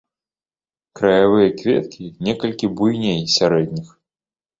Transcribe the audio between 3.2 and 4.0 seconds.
сярэдніх.